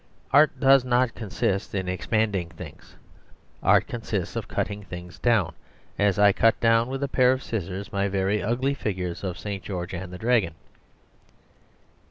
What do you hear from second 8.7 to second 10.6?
figures of St. George and the Dragon.